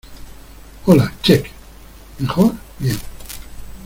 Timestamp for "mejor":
2.17-2.53